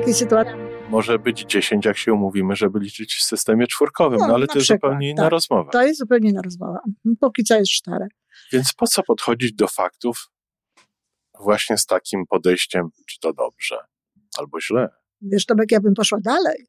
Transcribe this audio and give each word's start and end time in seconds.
takiej 0.00 0.14
sytuacji. 0.14 0.54
Może 0.88 1.18
być 1.18 1.40
10, 1.40 1.84
jak 1.84 1.96
się 1.96 2.12
umówimy, 2.12 2.56
żeby 2.56 2.78
liczyć 2.78 3.14
w 3.14 3.22
systemie 3.22 3.66
czwórkowym, 3.66 4.20
no, 4.20 4.26
no 4.26 4.34
ale 4.34 4.46
to 4.46 4.58
jest 4.58 4.68
zupełnie 4.68 5.10
inna 5.10 5.22
tak. 5.22 5.30
rozmowa. 5.30 5.70
To 5.70 5.82
jest 5.82 5.98
zupełnie 5.98 6.30
inna 6.30 6.42
rozmowa. 6.42 6.78
Póki 7.20 7.44
co 7.44 7.54
jest 7.54 7.70
cztery. 7.70 8.06
Więc 8.52 8.72
po 8.72 8.86
co 8.86 9.02
podchodzić 9.02 9.52
do 9.52 9.68
faktów 9.68 10.28
właśnie 11.40 11.78
z 11.78 11.86
takim 11.86 12.26
podejściem, 12.26 12.88
czy 13.08 13.20
to 13.20 13.32
dobrze, 13.32 13.76
albo 14.38 14.60
źle? 14.60 14.88
Wiesz, 15.20 15.46
Tomek, 15.46 15.72
ja 15.72 15.80
bym 15.80 15.94
poszła 15.94 16.18
dalej. 16.20 16.66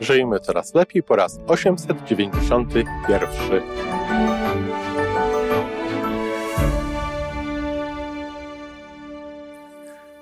Żyjmy 0.00 0.40
teraz 0.40 0.74
lepiej 0.74 1.02
po 1.02 1.16
raz 1.16 1.38
891. 1.46 3.97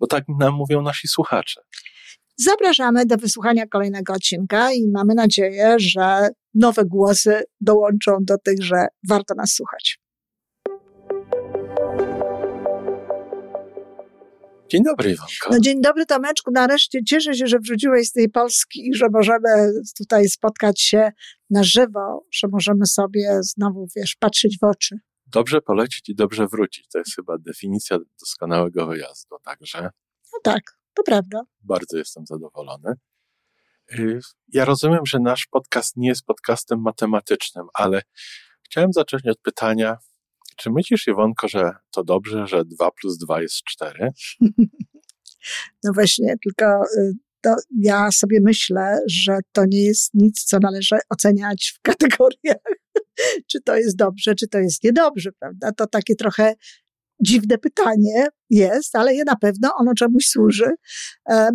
bo 0.00 0.06
tak 0.06 0.24
nam 0.40 0.54
mówią 0.54 0.82
nasi 0.82 1.08
słuchacze. 1.08 1.60
Zapraszamy 2.36 3.06
do 3.06 3.16
wysłuchania 3.16 3.66
kolejnego 3.66 4.12
odcinka 4.12 4.72
i 4.72 4.88
mamy 4.94 5.14
nadzieję, 5.14 5.76
że 5.78 6.28
nowe 6.54 6.84
głosy 6.84 7.42
dołączą 7.60 8.12
do 8.20 8.38
tych, 8.38 8.62
że 8.62 8.86
warto 9.08 9.34
nas 9.34 9.52
słuchać. 9.52 9.98
Dzień 14.70 14.82
dobry, 14.84 15.10
Iwonko. 15.10 15.50
No 15.50 15.60
dzień 15.60 15.80
dobry, 15.80 16.06
Tomeczku. 16.06 16.50
Nareszcie 16.50 17.04
cieszę 17.04 17.34
się, 17.34 17.46
że 17.46 17.58
wróciłeś 17.58 18.08
z 18.08 18.12
tej 18.12 18.28
Polski 18.28 18.88
i 18.88 18.94
że 18.94 19.06
możemy 19.12 19.72
tutaj 19.98 20.28
spotkać 20.28 20.80
się 20.80 21.12
na 21.50 21.64
żywo, 21.64 22.26
że 22.32 22.48
możemy 22.52 22.86
sobie 22.86 23.38
znowu, 23.40 23.86
wiesz, 23.96 24.16
patrzeć 24.20 24.58
w 24.60 24.64
oczy. 24.64 24.96
Dobrze 25.28 25.60
polecić 25.60 26.08
i 26.08 26.14
dobrze 26.14 26.46
wrócić. 26.46 26.88
To 26.88 26.98
jest 26.98 27.16
chyba 27.16 27.38
definicja 27.38 27.98
doskonałego 28.20 28.86
wyjazdu, 28.86 29.36
także. 29.44 29.90
No 30.32 30.38
tak, 30.42 30.62
to 30.94 31.02
prawda. 31.02 31.42
Bardzo 31.60 31.98
jestem 31.98 32.26
zadowolony. 32.26 32.94
Ja 34.48 34.64
rozumiem, 34.64 35.06
że 35.06 35.18
nasz 35.18 35.46
podcast 35.50 35.96
nie 35.96 36.08
jest 36.08 36.24
podcastem 36.24 36.80
matematycznym, 36.80 37.66
ale 37.74 38.02
chciałem 38.64 38.92
zacząć 38.92 39.26
od 39.26 39.40
pytania, 39.40 39.96
czy 40.56 40.70
myślisz, 40.70 41.06
Iwonko, 41.06 41.48
że 41.48 41.70
to 41.90 42.04
dobrze, 42.04 42.46
że 42.46 42.64
2 42.64 42.90
plus 42.90 43.18
2 43.18 43.42
jest 43.42 43.56
4? 43.64 44.10
No 45.84 45.92
właśnie, 45.94 46.34
tylko 46.42 46.64
to 47.48 47.56
ja 47.80 48.10
sobie 48.10 48.38
myślę, 48.42 49.00
że 49.06 49.38
to 49.52 49.64
nie 49.66 49.84
jest 49.84 50.14
nic, 50.14 50.44
co 50.44 50.58
należy 50.58 50.96
oceniać 51.08 51.74
w 51.76 51.80
kategoriach, 51.88 52.62
czy 53.46 53.60
to 53.60 53.76
jest 53.76 53.96
dobrze, 53.96 54.34
czy 54.34 54.48
to 54.48 54.58
jest 54.58 54.84
niedobrze, 54.84 55.30
prawda? 55.32 55.72
To 55.72 55.86
takie 55.86 56.14
trochę 56.14 56.54
dziwne 57.20 57.58
pytanie 57.58 58.28
jest, 58.50 58.96
ale 58.96 59.14
je 59.14 59.24
na 59.24 59.36
pewno 59.36 59.70
ono 59.76 59.94
czemuś 59.94 60.26
służy. 60.26 60.70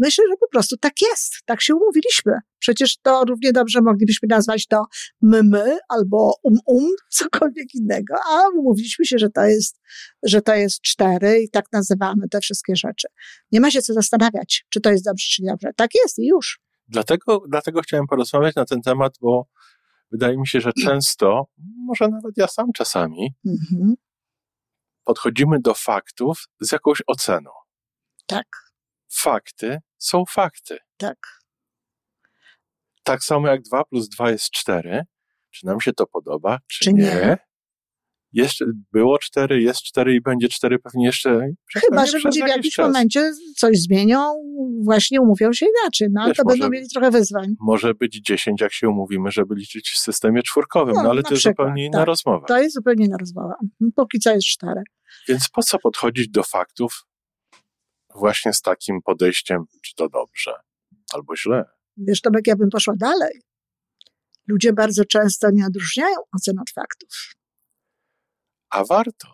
Myślę, 0.01 0.23
że 0.29 0.37
po 0.39 0.47
prostu 0.47 0.77
tak 0.77 0.93
jest, 1.11 1.33
tak 1.45 1.61
się 1.61 1.75
umówiliśmy. 1.75 2.33
Przecież 2.59 2.97
to 2.97 3.23
równie 3.25 3.51
dobrze 3.51 3.81
moglibyśmy 3.81 4.27
nazwać 4.27 4.67
to 4.67 4.85
my, 5.21 5.77
albo 5.89 6.33
um-um, 6.43 6.89
cokolwiek 7.09 7.75
innego, 7.75 8.15
a 8.31 8.41
umówiliśmy 8.57 9.05
się, 9.05 9.17
że 9.17 9.29
to 9.29 9.43
jest, 9.45 9.79
że 10.23 10.41
to 10.41 10.55
jest 10.55 10.81
cztery 10.81 11.41
i 11.41 11.49
tak 11.49 11.65
nazywamy 11.71 12.29
te 12.29 12.39
wszystkie 12.39 12.75
rzeczy. 12.75 13.07
Nie 13.51 13.61
ma 13.61 13.71
się 13.71 13.81
co 13.81 13.93
zastanawiać, 13.93 14.65
czy 14.69 14.81
to 14.81 14.91
jest 14.91 15.05
dobrze, 15.05 15.25
czy 15.29 15.43
niedobrze. 15.43 15.71
Tak 15.75 15.89
jest 16.03 16.19
i 16.19 16.27
już. 16.27 16.59
Dlatego, 16.87 17.43
dlatego 17.49 17.81
chciałem 17.81 18.07
porozmawiać 18.07 18.55
na 18.55 18.65
ten 18.65 18.81
temat, 18.81 19.13
bo 19.21 19.47
wydaje 20.11 20.37
mi 20.37 20.47
się, 20.47 20.61
że 20.61 20.71
często, 20.85 21.47
może 21.87 22.07
nawet 22.07 22.37
ja 22.37 22.47
sam 22.47 22.67
czasami, 22.75 23.33
mhm 23.45 23.95
podchodzimy 25.03 25.59
do 25.59 25.73
faktów 25.73 26.47
z 26.59 26.71
jakąś 26.71 27.01
oceną. 27.07 27.51
Tak. 28.25 28.47
Fakty 29.13 29.79
są 29.97 30.23
fakty. 30.25 30.77
Tak. 30.97 31.17
Tak 33.03 33.23
samo 33.23 33.47
jak 33.47 33.61
2 33.61 33.83
plus 33.85 34.09
2 34.09 34.31
jest 34.31 34.51
4. 34.51 35.03
Czy 35.51 35.65
nam 35.65 35.81
się 35.81 35.93
to 35.93 36.07
podoba, 36.07 36.59
czy, 36.67 36.83
czy 36.85 36.93
nie? 36.93 37.03
nie? 37.03 37.37
Jeszcze 38.33 38.65
było 38.91 39.19
4, 39.19 39.61
jest 39.61 39.81
4 39.81 40.15
i 40.15 40.21
będzie 40.21 40.49
4 40.49 40.79
pewnie 40.79 41.05
jeszcze. 41.05 41.47
Chyba, 41.75 42.05
że 42.05 42.17
ludzie 42.25 42.45
w 42.45 42.47
jakimś 42.47 42.73
czas. 42.75 42.85
momencie 42.87 43.31
coś 43.57 43.77
zmienią, 43.81 44.33
właśnie 44.83 45.21
umówią 45.21 45.53
się 45.53 45.65
inaczej, 45.81 46.07
no 46.11 46.27
Wiesz, 46.27 46.37
to 46.37 46.43
może- 46.43 46.57
będą 46.57 46.69
mieli 46.69 46.87
trochę 46.89 47.11
wyzwań. 47.11 47.55
Może 47.59 47.93
być 47.93 48.21
10, 48.21 48.61
jak 48.61 48.73
się 48.73 48.89
umówimy, 48.89 49.31
żeby 49.31 49.55
liczyć 49.55 49.89
w 49.89 49.97
systemie 49.99 50.41
czwórkowym, 50.43 50.95
no, 50.95 51.03
No, 51.03 51.09
ale 51.09 51.23
to 51.23 51.33
jest 51.33 51.43
zupełnie 51.43 51.85
inna 51.85 51.97
tak. 51.97 52.07
rozmowa. 52.07 52.45
To 52.47 52.61
jest 52.61 52.75
zupełnie 52.75 53.05
inna 53.05 53.17
rozmowa. 53.19 53.53
Póki 53.95 54.19
co 54.19 54.31
jest 54.31 54.47
cztery. 54.47 54.81
Więc 55.27 55.49
po 55.49 55.63
co 55.63 55.79
podchodzić 55.79 56.29
do 56.29 56.43
faktów 56.43 57.05
właśnie 58.15 58.53
z 58.53 58.61
takim 58.61 59.01
podejściem, 59.01 59.63
czy 59.83 59.95
to 59.95 60.09
dobrze, 60.09 60.51
albo 61.13 61.35
źle? 61.35 61.65
Wiesz, 61.97 62.21
Tomek, 62.21 62.47
ja 62.47 62.55
bym 62.55 62.69
poszła 62.69 62.93
dalej. 62.97 63.41
Ludzie 64.47 64.73
bardzo 64.73 65.05
często 65.05 65.47
nie 65.51 65.65
odróżniają 65.65 66.15
ocen 66.35 66.59
od 66.59 66.69
faktów. 66.69 67.35
A 68.73 68.83
warto. 68.89 69.27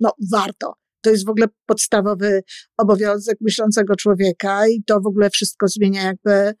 No, 0.00 0.12
warto. 0.32 0.72
To 1.02 1.10
jest 1.10 1.26
w 1.26 1.28
ogóle 1.28 1.46
podstawowy 1.66 2.42
obowiązek 2.78 3.36
myślącego 3.40 3.96
człowieka 3.96 4.68
i 4.68 4.84
to 4.86 5.00
w 5.00 5.06
ogóle 5.06 5.30
wszystko 5.30 5.68
zmienia 5.68 6.02
jakby 6.02 6.32
e, 6.32 6.54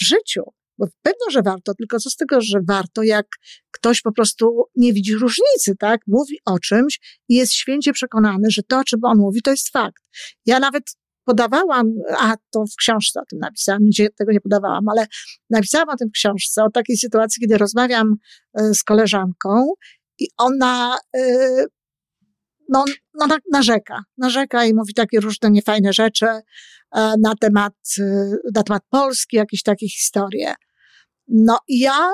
w 0.00 0.04
życiu. 0.04 0.42
Bo 0.78 0.86
pewno, 1.02 1.30
że 1.30 1.42
warto, 1.42 1.74
tylko 1.74 1.98
co 1.98 2.10
z 2.10 2.16
tego, 2.16 2.40
że 2.40 2.58
warto, 2.68 3.02
jak 3.02 3.26
ktoś 3.70 4.02
po 4.02 4.12
prostu 4.12 4.64
nie 4.76 4.92
widzi 4.92 5.14
różnicy, 5.14 5.76
tak? 5.78 6.00
Mówi 6.06 6.38
o 6.44 6.58
czymś 6.58 7.00
i 7.28 7.34
jest 7.34 7.52
święcie 7.52 7.92
przekonany, 7.92 8.50
że 8.50 8.62
to, 8.62 8.78
o 8.78 8.84
czym 8.84 9.00
on 9.04 9.18
mówi, 9.18 9.42
to 9.42 9.50
jest 9.50 9.70
fakt. 9.70 10.02
Ja 10.46 10.60
nawet 10.60 10.84
podawałam, 11.24 11.86
a 12.18 12.34
to 12.50 12.64
w 12.72 12.76
książce 12.78 13.20
o 13.20 13.24
tym 13.30 13.38
napisałam, 13.38 13.82
nigdzie 13.82 14.10
tego 14.10 14.32
nie 14.32 14.40
podawałam, 14.40 14.88
ale 14.88 15.06
napisałam 15.50 15.88
o 15.88 15.96
tym 15.96 16.08
w 16.08 16.12
książce, 16.12 16.64
o 16.64 16.70
takiej 16.70 16.96
sytuacji, 16.96 17.40
kiedy 17.40 17.58
rozmawiam 17.58 18.14
e, 18.58 18.74
z 18.74 18.82
koleżanką 18.82 19.66
i 20.18 20.28
ona 20.38 20.98
y, 21.16 21.66
no, 22.68 22.84
no, 23.14 23.26
na- 23.26 23.38
narzeka, 23.52 24.02
narzeka 24.18 24.64
i 24.64 24.74
mówi 24.74 24.94
takie 24.94 25.20
różne 25.20 25.50
niefajne 25.50 25.92
rzeczy 25.92 26.26
e, 26.26 26.42
na 26.94 27.34
temat, 27.40 27.74
y, 27.98 28.36
na 28.54 28.62
temat 28.62 28.82
Polski, 28.90 29.36
jakieś 29.36 29.62
takie 29.62 29.88
historie. 29.88 30.54
No 31.28 31.58
i 31.68 31.78
ja 31.78 32.10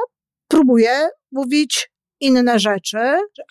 próbuję 0.49 1.09
mówić 1.33 1.91
inne 2.21 2.59
rzeczy, 2.59 2.99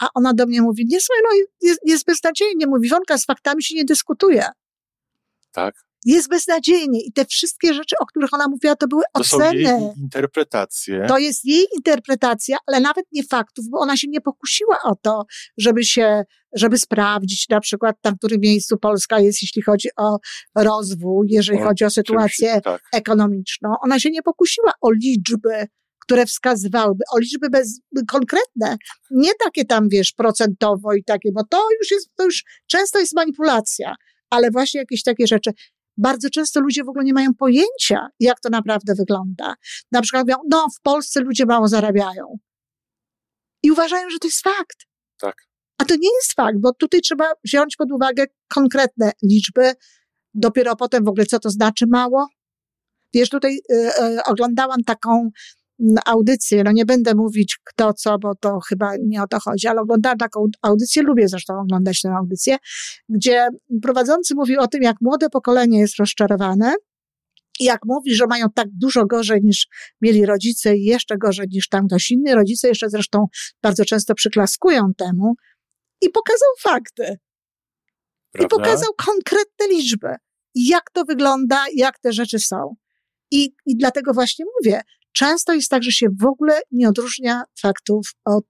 a 0.02 0.08
ona 0.16 0.34
do 0.34 0.46
mnie 0.46 0.62
mówi, 0.62 0.86
nie 0.90 1.02
słuchaj, 1.02 1.22
no 1.24 1.46
jest, 1.62 1.80
jest 1.86 2.06
beznadziejnie, 2.06 2.68
mówi, 2.68 2.90
Wonka, 2.90 3.18
z 3.18 3.26
faktami 3.26 3.64
się 3.64 3.76
nie 3.76 3.86
dyskutuje. 3.86 4.46
Tak? 5.52 5.76
Jest 6.06 6.30
beznadziejnie 6.30 7.02
i 7.06 7.14
te 7.14 7.26
wszystkie 7.26 7.74
rzeczy, 7.74 7.96
o 8.00 8.06
których 8.06 8.34
ona 8.34 8.48
mówiła, 8.48 8.76
to 8.76 8.88
były 8.88 9.04
To 9.14 9.24
są 9.24 9.38
oceny. 9.38 9.62
jej 9.62 9.82
interpretacje. 9.98 11.06
To 11.08 11.18
jest 11.18 11.46
jej 11.46 11.66
interpretacja, 11.76 12.58
ale 12.68 12.80
nawet 12.80 13.06
nie 13.12 13.24
faktów, 13.24 13.66
bo 13.70 13.80
ona 13.80 13.98
się 13.98 14.08
nie 14.08 14.22
pokusiła 14.22 14.78
o 14.84 14.96
to, 14.96 15.26
żeby 15.58 15.84
się, 15.84 16.24
żeby 16.56 16.78
sprawdzić 16.78 17.50
na 17.50 17.60
przykład 17.60 17.96
tam, 18.02 18.16
w 18.16 18.18
którym 18.18 18.40
miejscu 18.42 18.78
Polska 18.78 19.20
jest, 19.20 19.42
jeśli 19.42 19.62
chodzi 19.62 19.90
o 19.98 20.18
rozwój, 20.56 21.28
jeżeli 21.30 21.60
O 21.60 21.64
chodzi 21.64 21.86
o 21.86 21.90
sytuację 21.90 22.62
Tak. 22.62 22.82
ekonomiczną. 22.94 23.74
Ona 23.82 24.00
się 24.00 24.10
nie 24.10 24.22
pokusiła 24.22 24.74
o 24.82 24.92
liczby, 24.92 25.68
które 26.02 26.26
wskazywałyby, 26.26 27.04
o 27.14 27.20
liczby 27.20 27.50
bez, 27.50 27.82
konkretne, 28.08 28.78
nie 29.12 29.32
takie 29.44 29.66
tam, 29.66 29.90
wiesz, 29.90 30.12
procentowo 30.14 30.94
i 30.94 31.04
takie, 31.04 31.32
bo 31.32 31.44
to 31.44 31.68
już 31.80 31.92
jest, 31.92 32.10
to 32.16 32.24
już 32.26 32.44
często 32.68 33.00
jest 33.00 33.16
manipulacja, 33.16 33.96
ale 34.30 34.52
właśnie 34.52 34.80
jakieś 34.80 35.04
takie 35.04 35.28
rzeczy. 35.28 35.52
Bardzo 36.00 36.30
często 36.30 36.60
ludzie 36.60 36.84
w 36.84 36.90
ogóle 36.90 37.06
nie 37.06 37.14
mają 37.14 37.34
pojęcia, 37.34 38.08
jak 38.20 38.40
to 38.40 38.50
naprawdę 38.50 38.94
wygląda. 38.96 39.56
Na 39.92 40.02
przykład 40.02 40.24
mówią, 40.24 40.38
no 40.50 40.68
w 40.78 40.82
Polsce 40.82 41.22
ludzie 41.22 41.46
mało 41.46 41.68
zarabiają. 41.68 42.38
I 43.64 43.72
uważają, 43.72 44.10
że 44.10 44.20
to 44.20 44.28
jest 44.28 44.42
fakt. 44.44 44.78
Tak. 45.22 45.36
A 45.78 45.86
to 45.86 45.96
nie 45.96 46.10
jest 46.16 46.34
fakt, 46.34 46.58
bo 46.60 46.74
tutaj 46.74 47.02
trzeba 47.02 47.32
wziąć 47.46 47.76
pod 47.76 47.92
uwagę 47.92 48.26
konkretne 48.48 49.12
liczby, 49.24 49.74
dopiero 50.34 50.76
potem 50.76 51.06
w 51.06 51.08
ogóle 51.08 51.26
co 51.26 51.40
to 51.40 51.50
znaczy 51.50 51.86
mało. 51.88 52.28
Wiesz, 53.14 53.30
tutaj 53.30 53.60
y, 53.72 53.76
y, 53.76 54.24
oglądałam 54.24 54.84
taką 54.84 55.30
audycję, 56.06 56.64
no 56.64 56.72
nie 56.72 56.86
będę 56.86 57.16
mówić 57.16 57.58
kto 57.64 57.94
co, 57.94 58.20
bo 58.20 58.36
to 58.36 58.60
chyba 58.60 58.92
nie 59.06 59.24
o 59.24 59.28
to 59.28 59.40
chodzi, 59.40 59.68
ale 59.68 59.82
oglądałam 59.82 60.18
taką 60.18 60.46
audycję, 60.62 61.04
lubię 61.04 61.28
zresztą 61.28 61.60
oglądać 61.60 62.02
tę 62.02 62.10
audycję, 62.10 62.58
gdzie 63.10 63.48
prowadzący 63.82 64.36
mówił 64.36 64.62
o 64.62 64.68
tym, 64.68 64.82
jak 64.82 64.96
młode 65.02 65.30
pokolenie 65.30 65.80
jest 65.80 66.00
rozczarowane 66.00 66.74
jak 67.60 67.80
mówi, 67.86 68.16
że 68.16 68.28
mają 68.28 68.46
tak 68.56 68.68
dużo 68.72 69.06
gorzej 69.06 69.42
niż 69.44 69.68
mieli 70.02 70.26
rodzice 70.26 70.78
i 70.78 70.84
jeszcze 70.84 71.18
gorzej 71.18 71.48
niż 71.52 71.68
tam 71.68 71.88
ktoś 71.88 72.12
inny. 72.12 72.36
Rodzice 72.36 72.68
jeszcze 72.68 72.90
zresztą 72.90 73.26
bardzo 73.62 73.86
często 73.86 74.16
przyklaskują 74.16 74.94
temu 74.98 75.36
i 76.02 76.10
pokazał 76.10 76.50
fakty. 76.60 77.18
Prawda? 78.32 78.46
I 78.46 78.60
pokazał 78.60 78.90
konkretne 78.98 79.68
liczby. 79.68 80.16
Jak 80.56 80.92
to 80.94 81.04
wygląda, 81.04 81.66
jak 81.76 82.00
te 82.00 82.14
rzeczy 82.14 82.40
są. 82.40 82.76
I, 83.32 83.54
I 83.66 83.78
dlatego 83.78 84.14
właśnie 84.14 84.46
mówię, 84.60 84.82
często 85.12 85.54
jest 85.54 85.70
tak, 85.70 85.84
że 85.84 85.92
się 85.92 86.08
w 86.20 86.26
ogóle 86.26 86.62
nie 86.72 86.90
odróżnia 86.90 87.44
faktów 87.62 88.08
od, 88.26 88.46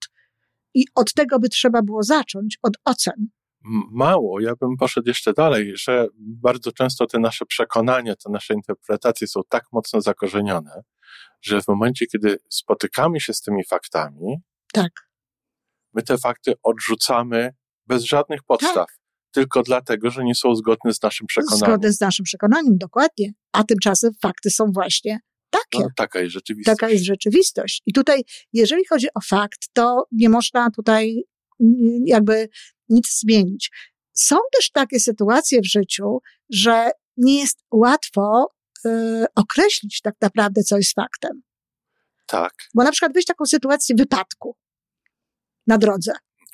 i 0.73 0.85
od 0.95 1.13
tego 1.13 1.39
by 1.39 1.49
trzeba 1.49 1.81
było 1.81 2.03
zacząć, 2.03 2.57
od 2.61 2.73
ocen 2.85 3.29
mało. 3.91 4.39
Ja 4.39 4.55
bym 4.55 4.77
poszedł 4.77 5.07
jeszcze 5.07 5.33
dalej, 5.33 5.73
że 5.75 6.07
bardzo 6.17 6.71
często 6.71 7.05
te 7.05 7.19
nasze 7.19 7.45
przekonania, 7.45 8.15
te 8.15 8.29
nasze 8.29 8.53
interpretacje 8.53 9.27
są 9.27 9.41
tak 9.49 9.63
mocno 9.71 10.01
zakorzenione, 10.01 10.83
że 11.41 11.61
w 11.61 11.67
momencie, 11.67 12.05
kiedy 12.05 12.37
spotykamy 12.49 13.19
się 13.19 13.33
z 13.33 13.41
tymi 13.41 13.65
faktami, 13.65 14.37
tak. 14.73 14.91
my 15.93 16.01
te 16.01 16.17
fakty 16.17 16.53
odrzucamy 16.63 17.53
bez 17.85 18.03
żadnych 18.03 18.43
podstaw. 18.43 18.73
Tak. 18.73 18.99
Tylko 19.31 19.63
dlatego, 19.63 20.09
że 20.09 20.23
nie 20.23 20.35
są 20.35 20.55
zgodne 20.55 20.93
z 20.93 21.01
naszym 21.01 21.27
przekonaniem. 21.27 21.69
Zgodne 21.69 21.93
z 21.93 22.01
naszym 22.01 22.23
przekonaniem, 22.23 22.77
dokładnie. 22.77 23.31
A 23.51 23.63
tymczasem 23.63 24.11
fakty 24.21 24.49
są 24.49 24.71
właśnie 24.73 25.19
takie. 25.49 25.79
No, 25.79 25.87
taka 25.95 26.19
jest 26.19 26.33
rzeczywistość. 26.33 26.79
Taka 26.79 26.91
jest 26.91 27.05
rzeczywistość. 27.05 27.81
I 27.85 27.93
tutaj, 27.93 28.23
jeżeli 28.53 28.85
chodzi 28.85 29.07
o 29.15 29.21
fakt, 29.21 29.67
to 29.73 30.03
nie 30.11 30.29
można 30.29 30.71
tutaj 30.71 31.23
jakby 32.05 32.49
nic 32.89 33.19
zmienić. 33.19 33.71
Są 34.13 34.37
też 34.57 34.71
takie 34.71 34.99
sytuacje 34.99 35.61
w 35.61 35.65
życiu, 35.65 36.19
że 36.49 36.91
nie 37.17 37.39
jest 37.39 37.59
łatwo 37.71 38.47
y, 38.85 38.89
określić 39.35 40.01
tak 40.01 40.15
naprawdę, 40.21 40.63
co 40.63 40.77
jest 40.77 40.93
faktem. 40.93 41.41
Tak. 42.25 42.53
Bo 42.75 42.83
na 42.83 42.91
przykład 42.91 43.13
weź 43.13 43.25
taką 43.25 43.45
sytuację 43.45 43.95
wypadku 43.95 44.55
na 45.67 45.77
drodze. 45.77 46.11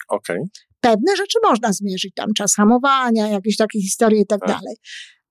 Okej. 0.07 0.35
Okay. 0.37 0.49
Pewne 0.79 1.15
rzeczy 1.15 1.39
można 1.43 1.73
zmierzyć, 1.73 2.13
tam 2.15 2.33
czas 2.33 2.55
hamowania, 2.55 3.27
jakieś 3.27 3.57
takie 3.57 3.81
historie 3.81 4.21
i 4.21 4.25
tak, 4.25 4.39
tak. 4.39 4.49
dalej. 4.49 4.75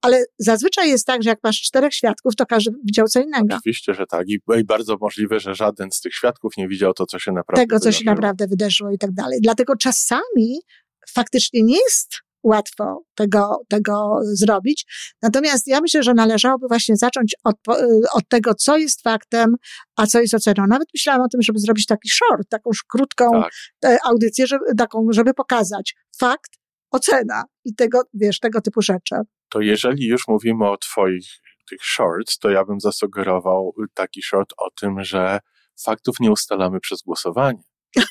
Ale 0.04 0.24
zazwyczaj 0.38 0.88
jest 0.88 1.06
tak, 1.06 1.22
że 1.22 1.30
jak 1.30 1.38
masz 1.42 1.60
czterech 1.60 1.94
świadków, 1.94 2.36
to 2.36 2.46
każdy 2.46 2.70
widział 2.84 3.06
co 3.06 3.20
innego. 3.20 3.56
Oczywiście, 3.56 3.94
że 3.94 4.06
tak. 4.06 4.28
I, 4.28 4.40
I, 4.60 4.64
bardzo 4.64 4.96
możliwe, 5.00 5.40
że 5.40 5.54
żaden 5.54 5.90
z 5.90 6.00
tych 6.00 6.14
świadków 6.14 6.52
nie 6.56 6.68
widział 6.68 6.94
to, 6.94 7.06
co 7.06 7.18
się 7.18 7.32
naprawdę 7.32 7.62
Tego, 7.62 7.80
co 7.80 7.92
się 7.92 8.04
naprawdę 8.04 8.46
wydarzyło 8.46 8.90
i 8.90 8.98
tak 8.98 9.12
dalej. 9.12 9.38
Dlatego 9.42 9.76
czasami 9.76 10.60
faktycznie 11.14 11.62
nie 11.62 11.76
jest 11.76 12.14
łatwo 12.44 13.02
tego, 13.14 13.58
tego 13.68 14.18
zrobić. 14.22 14.86
Natomiast 15.22 15.66
ja 15.66 15.80
myślę, 15.80 16.02
że 16.02 16.14
należałoby 16.14 16.68
właśnie 16.68 16.96
zacząć 16.96 17.34
od, 17.44 17.56
od 18.12 18.28
tego, 18.28 18.54
co 18.54 18.76
jest 18.76 19.02
faktem, 19.02 19.54
a 19.96 20.06
co 20.06 20.20
jest 20.20 20.34
oceną. 20.34 20.66
Nawet 20.66 20.88
myślałam 20.94 21.22
o 21.22 21.28
tym, 21.28 21.42
żeby 21.42 21.58
zrobić 21.58 21.86
taki 21.86 22.08
short, 22.08 22.48
taką 22.48 22.70
krótką 22.88 23.30
tak. 23.32 23.52
E, 23.84 23.98
audycję, 24.04 24.46
żeby, 24.46 24.64
taką, 24.78 25.06
żeby 25.10 25.34
pokazać 25.34 25.94
fakt, 26.18 26.50
ocena 26.94 27.44
i 27.64 27.74
tego, 27.74 28.02
wiesz, 28.14 28.40
tego 28.40 28.60
typu 28.60 28.82
rzeczy. 28.82 29.14
To 29.48 29.60
jeżeli 29.60 30.06
już 30.06 30.28
mówimy 30.28 30.70
o 30.70 30.76
twoich 30.76 31.26
tych 31.68 31.84
shorts, 31.84 32.38
to 32.38 32.50
ja 32.50 32.64
bym 32.64 32.80
zasugerował 32.80 33.74
taki 33.94 34.22
short 34.22 34.54
o 34.58 34.70
tym, 34.70 35.04
że 35.04 35.38
faktów 35.84 36.20
nie 36.20 36.30
ustalamy 36.30 36.80
przez 36.80 37.02
głosowanie. 37.02 37.62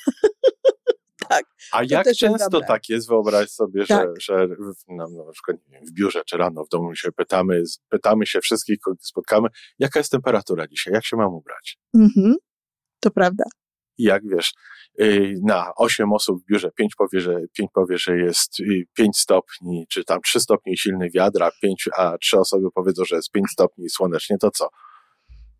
tak. 1.29 1.45
A 1.71 1.83
jak 1.83 2.07
często 2.17 2.61
tak 2.61 2.89
jest, 2.89 3.07
wyobraź 3.07 3.49
sobie, 3.49 3.85
tak. 3.85 4.21
że, 4.21 4.37
że 4.37 4.47
no, 4.87 5.07
na 5.25 5.31
przykład 5.31 5.57
wiem, 5.67 5.85
w 5.85 5.91
biurze 5.91 6.21
czy 6.25 6.37
rano 6.37 6.63
w 6.63 6.69
domu 6.69 6.95
się 6.95 7.11
pytamy, 7.11 7.63
pytamy 7.89 8.25
się 8.25 8.41
wszystkich, 8.41 8.79
kogo 8.79 8.97
spotkamy, 9.01 9.49
jaka 9.79 9.99
jest 9.99 10.11
temperatura 10.11 10.67
dzisiaj, 10.67 10.93
jak 10.93 11.05
się 11.05 11.17
mam 11.17 11.33
ubrać? 11.33 11.77
Mhm. 11.95 12.35
To 12.99 13.11
prawda. 13.11 13.43
I 13.97 14.03
jak 14.03 14.27
wiesz, 14.27 14.53
na 15.43 15.71
8 15.75 16.13
osób 16.13 16.43
w 16.43 16.45
biurze 16.51 16.71
5 16.71 16.95
powie, 16.95 17.19
że, 17.19 17.39
5 17.57 17.69
powie, 17.73 17.97
że 17.97 18.17
jest 18.17 18.57
5 18.93 19.17
y, 19.17 19.21
stopni, 19.21 19.85
czy 19.89 20.03
tam 20.03 20.19
3 20.21 20.39
stopnie 20.39 20.77
silny 20.77 21.09
wiatr, 21.09 21.43
a, 21.43 21.51
5, 21.61 21.89
a 21.97 22.17
3 22.17 22.39
osoby 22.39 22.67
powiedzą, 22.75 23.03
że 23.05 23.15
jest 23.15 23.31
5 23.31 23.45
stopni 23.51 23.89
słonecznie, 23.89 24.37
to 24.37 24.51
co? 24.51 24.67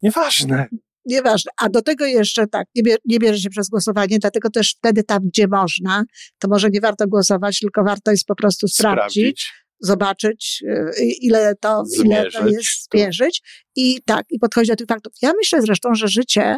Nieważne 0.02 0.68
nieważne. 1.06 1.52
A 1.58 1.70
do 1.70 1.82
tego 1.82 2.06
jeszcze 2.06 2.48
tak, 2.48 2.68
nie, 2.76 2.84
bier, 2.84 3.00
nie 3.06 3.20
bierze 3.20 3.40
się 3.40 3.50
przez 3.50 3.70
głosowanie, 3.70 4.20
dlatego 4.20 4.50
też 4.50 4.76
wtedy 4.78 5.04
tam, 5.04 5.20
gdzie 5.28 5.48
można, 5.48 6.04
to 6.40 6.48
może 6.48 6.70
nie 6.70 6.82
warto 6.82 7.08
głosować, 7.08 7.60
tylko 7.60 7.84
warto 7.84 8.12
jest 8.12 8.26
po 8.26 8.36
prostu 8.36 8.68
sprawdzić, 8.68 9.14
sprawdzić. 9.14 9.54
zobaczyć, 9.80 10.64
y, 10.70 10.92
ile 11.22 11.56
to, 11.56 11.84
ile 12.06 12.32
to 12.32 12.48
jest, 12.48 12.90
zmierzyć 12.94 13.42
i 13.76 14.02
tak, 14.06 14.26
i 14.30 14.40
podchodzić 14.40 14.70
do 14.70 14.76
tych 14.76 14.88
faktów. 14.88 15.14
Ja 15.22 15.32
myślę 15.38 15.62
zresztą, 15.62 15.96
że 15.96 16.08
życie 16.08 16.58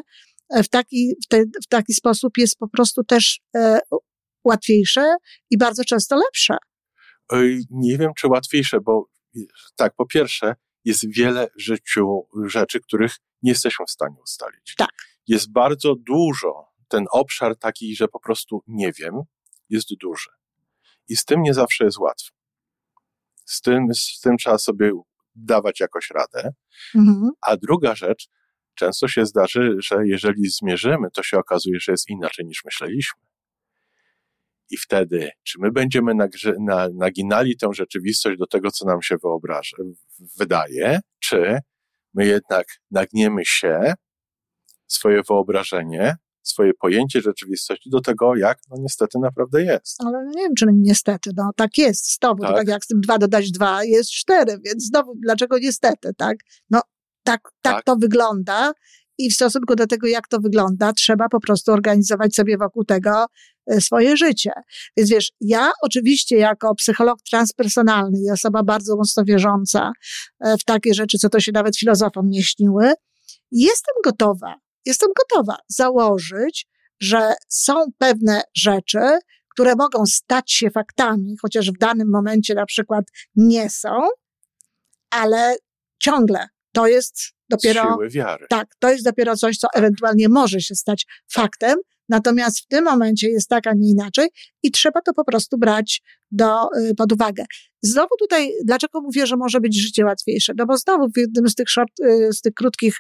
w 0.50 0.68
taki, 0.68 1.16
w, 1.26 1.28
te, 1.28 1.44
w 1.64 1.68
taki 1.70 1.94
sposób 1.94 2.38
jest 2.38 2.58
po 2.58 2.68
prostu 2.68 3.04
też 3.04 3.42
e, 3.56 3.80
łatwiejsze 4.44 5.16
i 5.50 5.58
bardzo 5.58 5.84
często 5.84 6.16
lepsze. 6.16 6.58
Nie 7.70 7.98
wiem, 7.98 8.12
czy 8.18 8.28
łatwiejsze, 8.28 8.82
bo 8.82 9.10
tak, 9.76 9.96
po 9.96 10.06
pierwsze, 10.06 10.56
jest 10.86 11.14
wiele 11.14 11.48
w 11.58 11.62
życiu 11.62 12.28
rzeczy, 12.46 12.80
których 12.80 13.16
nie 13.42 13.52
jesteśmy 13.52 13.86
w 13.86 13.92
stanie 13.92 14.16
ustalić. 14.24 14.76
Tak. 14.78 14.90
Jest 15.28 15.52
bardzo 15.52 15.96
dużo, 15.96 16.68
ten 16.88 17.06
obszar 17.12 17.58
taki, 17.58 17.96
że 17.96 18.08
po 18.08 18.20
prostu 18.20 18.64
nie 18.68 18.92
wiem, 18.92 19.22
jest 19.70 19.88
duży. 20.02 20.30
I 21.08 21.16
z 21.16 21.26
tym 21.26 21.42
nie 21.42 21.54
zawsze 21.54 21.86
jest 21.86 21.98
łatwo. 21.98 22.36
Z 23.46 23.62
tym, 23.62 23.88
z 23.94 24.20
tym 24.20 24.38
trzeba 24.38 24.58
sobie 24.58 24.92
dawać 25.36 25.80
jakoś 25.80 26.10
radę. 26.10 26.54
Mhm. 26.96 27.32
A 27.42 27.58
druga 27.58 27.96
rzecz, 27.96 28.28
często 28.76 29.08
się 29.08 29.26
zdarzy, 29.26 29.76
że 29.80 29.96
jeżeli 30.08 30.50
zmierzymy, 30.50 31.08
to 31.14 31.24
się 31.24 31.38
okazuje, 31.38 31.80
że 31.80 31.92
jest 31.92 32.10
inaczej 32.10 32.46
niż 32.46 32.66
myśleliśmy. 32.66 33.22
I 34.70 34.78
wtedy, 34.78 35.30
czy 35.44 35.60
my 35.62 35.72
będziemy 35.72 36.14
naginali 36.94 37.58
tę 37.58 37.68
rzeczywistość 37.74 38.38
do 38.40 38.48
tego, 38.48 38.72
co 38.72 38.86
nam 38.86 39.02
się 39.02 39.16
wyobraża, 39.24 39.78
wydaje, 40.38 41.00
czy 41.20 41.60
my 42.14 42.26
jednak 42.26 42.68
nagniemy 42.92 43.42
się, 43.46 43.94
swoje 44.88 45.22
wyobrażenie, 45.30 46.16
swoje 46.44 46.74
pojęcie 46.74 47.22
rzeczywistości 47.22 47.90
do 47.90 48.02
tego, 48.02 48.36
jak 48.36 48.58
no 48.70 48.78
niestety 48.80 49.20
naprawdę 49.20 49.64
jest. 49.64 50.02
Ale 50.06 50.26
nie 50.36 50.42
wiem, 50.42 50.56
czy 50.58 50.66
niestety, 50.74 51.30
no 51.36 51.52
tak 51.56 51.78
jest, 51.78 52.16
znowu, 52.20 52.44
tak, 52.44 52.56
tak 52.56 52.68
jak 52.68 52.84
z 52.84 52.88
tym 52.88 53.02
dwa 53.02 53.18
dodać 53.18 53.52
dwa 53.52 53.84
jest 53.84 54.12
cztery, 54.12 54.60
więc 54.66 54.88
znowu, 54.88 55.16
dlaczego 55.16 55.58
niestety, 55.60 56.14
tak? 56.18 56.38
No 56.70 56.82
tak, 57.26 57.42
tak, 57.62 57.74
tak 57.74 57.84
to 57.84 57.96
wygląda 57.96 58.74
i 59.18 59.30
w 59.30 59.34
stosunku 59.34 59.76
do 59.76 59.88
tego, 59.88 60.08
jak 60.08 60.28
to 60.28 60.40
wygląda, 60.40 60.94
trzeba 60.94 61.30
po 61.30 61.40
prostu 61.40 61.72
organizować 61.72 62.36
sobie 62.36 62.58
wokół 62.58 62.86
tego 62.86 63.26
e, 63.68 63.82
swoje 63.82 64.18
życie. 64.18 64.52
Więc 64.98 65.10
wiesz, 65.10 65.32
ja 65.42 65.72
oczywiście 65.82 66.38
jako 66.38 66.76
psycholog 66.76 67.20
transpersonalny 67.30 68.20
i 68.28 68.32
osoba 68.32 68.64
bardzo 68.64 68.96
mocno 68.96 69.24
wierząca 69.26 69.92
e, 70.40 70.58
w 70.58 70.64
takie 70.64 70.94
rzeczy, 70.94 71.18
co 71.18 71.30
to 71.30 71.40
się 71.40 71.52
nawet 71.52 71.78
filozofom 71.78 72.30
nie 72.30 72.44
śniły, 72.44 72.94
jestem 73.52 73.96
gotowa, 74.04 74.56
jestem 74.86 75.10
gotowa 75.18 75.58
założyć, 75.68 76.68
że 77.00 77.34
są 77.50 77.74
pewne 77.98 78.42
rzeczy, 78.56 79.00
które 79.50 79.76
mogą 79.76 80.06
stać 80.06 80.52
się 80.52 80.70
faktami, 80.70 81.36
chociaż 81.42 81.72
w 81.72 81.78
danym 81.80 82.10
momencie 82.10 82.56
na 82.56 82.66
przykład 82.66 83.06
nie 83.36 83.70
są, 83.70 83.90
ale 85.10 85.56
ciągle 86.00 86.48
to 86.76 86.88
jest 86.88 87.16
dopiero. 87.50 87.84
Siły 87.94 88.10
wiary. 88.10 88.46
Tak, 88.50 88.68
to 88.80 88.90
jest 88.90 89.04
dopiero 89.04 89.38
coś, 89.38 89.58
co 89.58 89.68
ewentualnie 89.74 90.30
może 90.30 90.62
się 90.62 90.76
stać 90.76 91.06
faktem. 91.32 91.76
Natomiast 92.10 92.60
w 92.60 92.68
tym 92.68 92.84
momencie 92.84 93.30
jest 93.30 93.50
tak, 93.50 93.68
a 93.68 93.74
nie 93.74 93.90
inaczej 93.90 94.30
i 94.64 94.72
trzeba 94.72 95.02
to 95.02 95.14
po 95.14 95.26
prostu 95.26 95.58
brać 95.58 96.02
do, 96.32 96.70
y, 96.78 96.96
pod 96.96 97.12
uwagę. 97.12 97.44
Znowu 97.82 98.18
tutaj, 98.20 98.52
dlaczego 98.66 99.02
mówię, 99.02 99.28
że 99.28 99.38
może 99.38 99.62
być 99.62 99.82
życie 99.82 100.06
łatwiejsze? 100.06 100.54
No 100.58 100.66
bo 100.66 100.78
znowu 100.78 101.08
w 101.08 101.18
jednym 101.18 101.50
z 101.50 101.56
tych, 101.56 101.70
short, 101.70 102.00
y, 102.00 102.34
z 102.34 102.42
tych 102.42 102.54
krótkich 102.54 102.98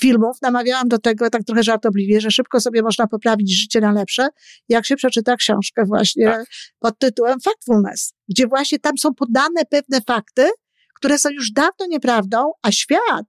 filmów 0.00 0.36
namawiałam 0.42 0.88
do 0.88 0.98
tego 0.98 1.30
tak 1.30 1.44
trochę 1.44 1.62
żartobliwie, 1.62 2.20
że 2.20 2.30
szybko 2.30 2.60
sobie 2.60 2.82
można 2.82 3.06
poprawić 3.06 3.60
życie 3.60 3.80
na 3.80 3.92
lepsze, 3.92 4.28
jak 4.68 4.86
się 4.86 4.96
przeczyta 4.96 5.36
książkę 5.36 5.84
właśnie 5.84 6.24
tak. 6.24 6.46
pod 6.78 6.98
tytułem 6.98 7.40
Factfulness, 7.40 8.14
gdzie 8.28 8.46
właśnie 8.46 8.78
tam 8.78 8.98
są 8.98 9.14
podane 9.14 9.64
pewne 9.70 10.00
fakty, 10.06 10.48
które 10.96 11.18
są 11.18 11.30
już 11.30 11.50
dawno 11.50 11.86
nieprawdą, 11.88 12.52
a 12.62 12.72
świat 12.72 13.26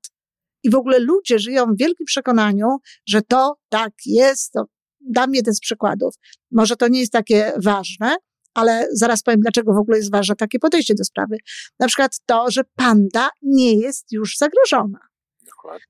i 0.64 0.70
w 0.70 0.76
ogóle 0.76 1.00
ludzie 1.00 1.40
żyją 1.40 1.66
w 1.66 1.78
wielkim 1.78 2.06
przekonaniu, 2.06 2.68
że 3.08 3.22
to 3.22 3.58
tak 3.70 3.94
jest. 4.06 4.52
To 4.52 4.66
dam 5.02 5.36
jeden 5.36 5.54
z 5.54 5.60
przykładów. 5.60 6.16
Może 6.52 6.76
to 6.76 6.88
nie 6.88 7.00
jest 7.00 7.12
takie 7.12 7.54
ważne, 7.64 8.16
ale 8.54 8.88
zaraz 8.94 9.24
powiem, 9.24 9.40
dlaczego 9.40 9.74
w 9.74 9.78
ogóle 9.78 9.98
jest 9.98 10.12
ważne 10.12 10.36
takie 10.36 10.60
podejście 10.60 10.96
do 10.96 11.04
sprawy. 11.04 11.38
Na 11.80 11.88
przykład 11.88 12.20
to, 12.26 12.52
że 12.52 12.62
panda 12.76 13.30
nie 13.42 13.74
jest 13.80 14.12
już 14.12 14.38
zagrożona. 14.38 15.00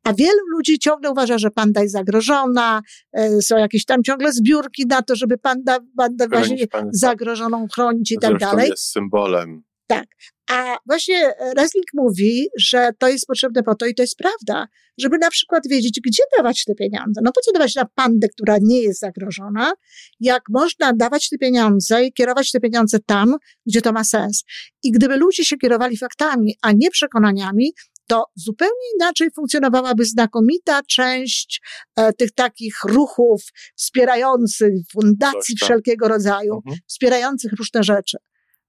A 0.04 0.14
wielu 0.14 0.40
ludzi 0.52 0.80
ciągle 0.80 1.12
uważa, 1.12 1.38
że 1.38 1.52
panda 1.52 1.82
jest 1.82 1.94
zagrożona, 1.94 2.82
e, 3.14 3.42
są 3.42 3.58
jakieś 3.58 3.86
tam 3.86 4.04
ciągle 4.04 4.34
zbiórki 4.34 4.86
na 4.86 5.02
to, 5.02 5.16
żeby 5.16 5.38
panda, 5.38 5.80
panda 5.98 6.28
właśnie 6.28 6.66
zagrożoną 6.92 7.68
chronić 7.74 8.12
i 8.12 8.18
tak 8.18 8.38
dalej. 8.38 8.70
jest 8.70 8.92
symbolem 8.92 9.64
Tak. 9.88 10.08
A 10.50 10.78
właśnie 10.86 11.34
Resling 11.58 11.86
mówi, 11.94 12.48
że 12.60 12.90
to 13.00 13.08
jest 13.08 13.28
potrzebne 13.28 13.64
po 13.64 13.76
to 13.76 13.86
i 13.86 13.96
to 13.96 14.04
jest 14.04 14.18
prawda, 14.18 14.68
żeby 14.98 15.18
na 15.18 15.30
przykład 15.30 15.68
wiedzieć, 15.68 16.00
gdzie 16.06 16.24
dawać 16.38 16.64
te 16.66 16.76
pieniądze. 16.76 17.22
No 17.24 17.32
po 17.32 17.42
co 17.42 17.52
dawać 17.52 17.76
na 17.76 17.86
pandę, 17.96 18.28
która 18.30 18.58
nie 18.62 18.82
jest 18.82 19.00
zagrożona, 19.00 19.74
jak 20.20 20.44
można 20.50 20.94
dawać 20.94 21.30
te 21.30 21.38
pieniądze 21.38 22.06
i 22.06 22.14
kierować 22.14 22.52
te 22.52 22.60
pieniądze 22.60 23.00
tam, 23.06 23.36
gdzie 23.66 23.82
to 23.82 23.92
ma 23.92 24.04
sens. 24.04 24.44
I 24.84 24.92
gdyby 24.92 25.18
ludzie 25.18 25.46
się 25.46 25.58
kierowali 25.58 25.98
faktami, 25.98 26.56
a 26.62 26.72
nie 26.72 26.92
przekonaniami, 26.92 27.74
to 28.08 28.24
zupełnie 28.36 28.74
inaczej 28.96 29.28
funkcjonowałaby 29.36 30.06
znakomita 30.06 30.82
część 30.84 31.62
e, 31.96 32.14
tych 32.14 32.32
takich 32.32 32.76
ruchów 32.84 33.42
wspierających, 33.76 34.74
fundacji 34.92 35.56
tak. 35.60 35.66
wszelkiego 35.66 36.08
rodzaju, 36.08 36.56
Mhm. 36.56 36.78
wspierających 36.88 37.54
różne 37.54 37.84
rzeczy. 37.84 38.18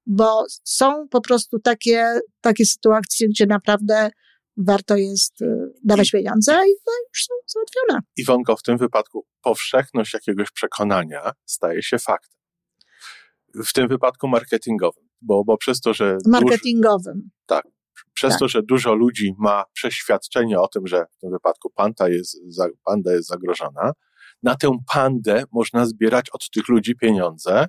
Bo 0.08 0.44
są 0.64 1.08
po 1.08 1.20
prostu 1.20 1.58
takie, 1.58 2.20
takie 2.40 2.64
sytuacje, 2.64 3.28
gdzie 3.28 3.46
naprawdę 3.46 4.10
warto 4.66 4.96
jest 4.96 5.42
e, 5.42 5.46
dawać 5.84 6.10
pieniądze 6.10 6.52
i 6.52 6.74
no, 6.86 6.92
już 7.14 7.24
są 7.24 7.34
załatwione. 7.46 8.00
Iwonko, 8.16 8.56
w 8.56 8.62
tym 8.62 8.78
wypadku 8.78 9.26
powszechność 9.42 10.14
jakiegoś 10.14 10.50
przekonania 10.50 11.32
staje 11.46 11.82
się 11.82 11.98
faktem. 11.98 12.40
W 13.54 13.72
tym 13.72 13.88
wypadku 13.88 14.28
marketingowym, 14.28 15.04
bo, 15.20 15.44
bo 15.44 15.56
przez 15.56 15.80
to, 15.80 15.94
że 15.94 16.18
Marketingowym. 16.26 17.30
przez 18.14 18.30
tak. 18.30 18.38
to, 18.38 18.48
że 18.48 18.62
dużo 18.62 18.94
ludzi 18.94 19.34
ma 19.38 19.64
przeświadczenie 19.72 20.60
o 20.60 20.68
tym, 20.68 20.86
że 20.86 21.04
w 21.16 21.20
tym 21.20 21.30
wypadku 21.30 21.70
panda 21.70 22.08
jest, 22.08 22.38
panda 22.84 23.12
jest 23.12 23.28
zagrożona, 23.28 23.92
na 24.42 24.56
tę 24.56 24.78
pandę 24.92 25.44
można 25.52 25.86
zbierać 25.86 26.30
od 26.30 26.50
tych 26.50 26.68
ludzi 26.68 26.96
pieniądze, 26.96 27.66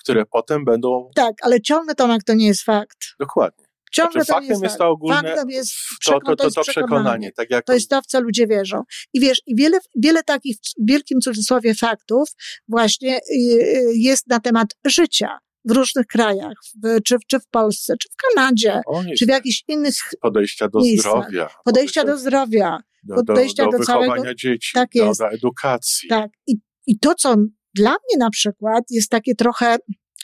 które 0.00 0.24
potem 0.26 0.64
będą 0.64 1.10
Tak, 1.14 1.34
ale 1.42 1.60
ciągle 1.60 1.94
Tomek 1.94 2.24
to 2.24 2.34
nie 2.34 2.46
jest 2.46 2.62
fakt. 2.62 2.98
dokładnie. 3.18 3.64
Ciągle 3.92 4.24
Znaczy, 4.24 4.26
to 4.26 4.32
nie 4.32 4.36
faktem 4.48 4.50
jest 4.50 4.62
jest 4.62 4.72
fakt. 4.72 4.78
to 4.78 4.88
ogólne, 4.90 5.16
Faktem 5.22 5.50
jest, 5.50 5.72
to, 6.06 6.20
to, 6.26 6.36
to, 6.36 6.44
jest 6.44 6.56
to 6.56 6.62
przekonanie. 6.62 7.32
Tak 7.32 7.50
jak 7.50 7.64
To 7.64 7.72
jest 7.72 7.90
to, 7.90 8.02
w 8.02 8.06
co 8.06 8.20
ludzie 8.20 8.46
wierzą. 8.46 8.82
I 9.14 9.20
wiesz, 9.20 9.42
i 9.46 9.56
wiele, 9.56 9.78
wiele 9.96 10.22
takich 10.22 10.56
w 10.56 10.86
wielkim 10.90 11.20
cudzysłowie 11.20 11.74
faktów 11.74 12.28
właśnie 12.68 13.16
y, 13.16 13.20
y, 13.34 13.92
jest 13.94 14.26
na 14.26 14.40
temat 14.40 14.68
życia 14.86 15.38
w 15.64 15.70
różnych 15.70 16.06
krajach, 16.06 16.52
w, 16.84 17.02
czy, 17.02 17.16
czy 17.28 17.40
w 17.40 17.46
Polsce, 17.48 17.94
czy 18.00 18.08
w 18.08 18.16
Kanadzie, 18.16 18.80
czy 19.18 19.26
w 19.26 19.28
jakichś 19.28 19.64
innych 19.68 19.94
podejścia 20.20 20.68
do 20.68 20.78
miejscach. 20.80 21.12
zdrowia, 21.12 21.48
podejścia 21.64 22.04
do 22.04 22.18
zdrowia. 22.18 22.78
do, 23.02 23.14
do, 23.14 23.24
podejścia 23.24 23.64
do, 23.64 23.70
do 23.70 23.78
wychowania 23.78 24.06
całego- 24.14 24.34
dzieci, 24.34 24.70
tak 24.74 24.88
do, 24.94 25.04
jest. 25.04 25.20
do 25.20 25.28
edukacji. 25.30 26.08
Tak. 26.08 26.30
I, 26.46 26.54
I 26.86 26.98
to, 26.98 27.14
co 27.14 27.36
dla 27.74 27.90
mnie 27.90 28.18
na 28.18 28.30
przykład 28.30 28.84
jest 28.90 29.10
takie 29.10 29.34
trochę 29.34 29.76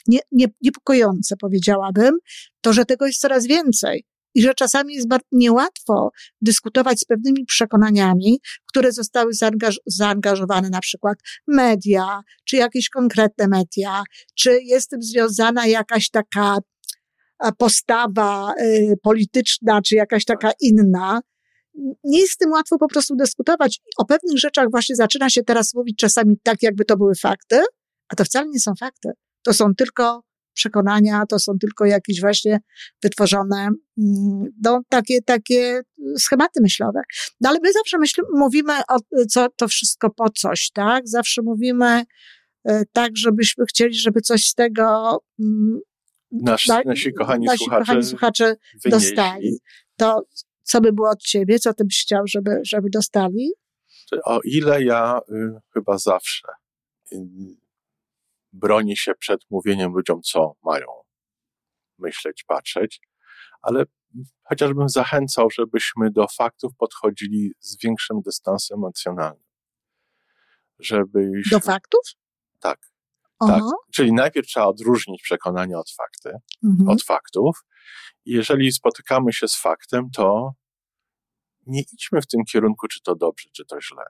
nie, 0.07 0.19
nie, 0.31 0.45
niepokojące, 0.61 1.35
powiedziałabym, 1.37 2.17
to, 2.61 2.73
że 2.73 2.85
tego 2.85 3.05
jest 3.07 3.21
coraz 3.21 3.47
więcej. 3.47 4.05
I 4.35 4.41
że 4.41 4.53
czasami 4.53 4.93
jest 4.93 5.07
bardzo 5.07 5.27
niełatwo 5.31 6.11
dyskutować 6.41 6.99
z 6.99 7.05
pewnymi 7.05 7.45
przekonaniami, 7.45 8.39
które 8.69 8.91
zostały 8.91 9.31
zaangaż- 9.33 9.79
zaangażowane 9.85 10.69
na 10.69 10.79
przykład 10.79 11.17
media, 11.47 12.21
czy 12.45 12.55
jakieś 12.55 12.89
konkretne 12.89 13.47
media, 13.47 14.03
czy 14.35 14.59
jest 14.63 14.89
tym 14.89 15.01
związana 15.01 15.67
jakaś 15.67 16.09
taka 16.09 16.57
a, 17.39 17.51
postawa 17.51 18.53
y, 18.61 18.95
polityczna, 19.03 19.81
czy 19.81 19.95
jakaś 19.95 20.25
taka 20.25 20.51
inna. 20.61 21.21
Nie 22.03 22.19
jest 22.19 22.33
z 22.33 22.37
tym 22.37 22.51
łatwo 22.51 22.77
po 22.77 22.87
prostu 22.87 23.15
dyskutować. 23.15 23.79
O 23.97 24.05
pewnych 24.05 24.39
rzeczach 24.39 24.67
właśnie 24.71 24.95
zaczyna 24.95 25.29
się 25.29 25.43
teraz 25.43 25.73
mówić 25.73 25.97
czasami 25.97 26.37
tak, 26.43 26.63
jakby 26.63 26.85
to 26.85 26.97
były 26.97 27.15
fakty, 27.15 27.61
a 28.09 28.15
to 28.15 28.23
wcale 28.23 28.47
nie 28.49 28.59
są 28.59 28.71
fakty. 28.79 29.09
To 29.43 29.53
są 29.53 29.75
tylko 29.75 30.21
przekonania, 30.53 31.25
to 31.29 31.39
są 31.39 31.59
tylko 31.59 31.85
jakieś 31.85 32.21
właśnie 32.21 32.59
wytworzone, 33.03 33.69
mm, 33.97 34.45
no, 34.63 34.81
takie, 34.89 35.21
takie 35.21 35.81
schematy 36.17 36.61
myślowe. 36.61 37.01
No 37.41 37.49
ale 37.49 37.59
my 37.63 37.73
zawsze 37.73 37.97
myśl, 37.97 38.21
mówimy 38.35 38.73
o 38.89 39.25
co, 39.29 39.47
to 39.55 39.67
wszystko 39.67 40.09
po 40.09 40.29
coś, 40.29 40.71
tak? 40.73 41.07
Zawsze 41.07 41.41
mówimy 41.41 42.03
e, 42.65 42.83
tak, 42.93 43.11
żebyśmy 43.17 43.65
chcieli, 43.65 43.93
żeby 43.93 44.21
coś 44.21 44.45
z 44.45 44.53
tego 44.53 45.17
mm, 45.39 45.79
Nasz, 46.31 46.65
tak, 46.65 46.85
nasi 46.85 47.13
kochani 47.13 47.45
nasi 47.45 47.57
słuchacze, 47.57 47.85
kochani 47.85 48.03
słuchacze 48.03 48.55
dostali. 48.85 49.59
To 49.97 50.21
co 50.67 50.81
by 50.81 50.93
było 50.93 51.09
od 51.09 51.21
ciebie, 51.21 51.59
co 51.59 51.73
ty 51.73 51.85
byś 51.85 52.01
chciał, 52.01 52.23
żeby, 52.27 52.59
żeby 52.63 52.87
dostali? 52.89 53.51
O 54.23 54.39
ile 54.43 54.83
ja 54.83 55.19
y, 55.31 55.59
chyba 55.73 55.97
zawsze 55.97 56.47
y, 57.11 57.17
bronię 58.53 58.97
się 58.97 59.15
przed 59.15 59.41
mówieniem 59.49 59.91
ludziom, 59.91 60.21
co 60.21 60.53
mają 60.63 60.87
myśleć, 61.99 62.43
patrzeć, 62.47 63.01
ale 63.61 63.83
chociażbym 64.43 64.89
zachęcał, 64.89 65.49
żebyśmy 65.49 66.11
do 66.11 66.27
faktów 66.27 66.71
podchodzili 66.77 67.51
z 67.59 67.83
większym 67.83 68.21
dystansem 68.21 68.77
emocjonalnym. 68.77 69.43
Żebyś, 70.79 71.49
Do 71.51 71.59
faktów? 71.59 72.01
Tak. 72.59 72.79
Oho. 73.39 73.71
Czyli 73.93 74.13
najpierw 74.13 74.47
trzeba 74.47 74.65
odróżnić 74.65 75.21
przekonania 75.21 75.79
od 75.79 75.91
fakty, 75.91 76.31
Mhm. 76.63 76.89
od 76.89 77.03
faktów. 77.03 77.65
I 78.25 78.31
jeżeli 78.31 78.71
spotykamy 78.71 79.33
się 79.33 79.47
z 79.47 79.55
faktem, 79.55 80.09
to 80.15 80.51
nie 81.65 81.81
idźmy 81.93 82.21
w 82.21 82.27
tym 82.27 82.41
kierunku, 82.51 82.87
czy 82.87 83.01
to 83.01 83.15
dobrze, 83.15 83.49
czy 83.55 83.65
to 83.65 83.81
źle. 83.81 84.03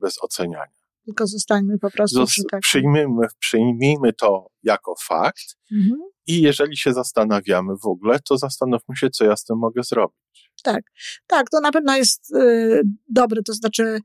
Bez 0.00 0.22
oceniania. 0.22 0.84
Tylko 1.04 1.26
zostańmy 1.26 1.78
po 1.78 1.90
prostu 1.90 2.22
Zos- 2.24 2.42
takim. 2.50 2.60
przyjmijmy, 2.60 3.26
przyjmijmy 3.38 4.12
to 4.12 4.46
jako 4.62 4.94
fakt 5.02 5.56
Mhm. 5.72 6.00
i 6.26 6.42
jeżeli 6.42 6.76
się 6.76 6.92
zastanawiamy 6.92 7.74
w 7.82 7.86
ogóle, 7.86 8.18
to 8.20 8.38
zastanówmy 8.38 8.96
się, 8.96 9.10
co 9.10 9.24
ja 9.24 9.36
z 9.36 9.44
tym 9.44 9.58
mogę 9.58 9.82
zrobić. 9.82 10.50
Tak, 10.62 10.82
tak, 11.26 11.50
to 11.50 11.60
na 11.60 11.72
pewno 11.72 11.96
jest 11.96 12.34
y, 12.34 12.82
dobre, 13.08 13.42
to 13.42 13.52
znaczy 13.52 13.98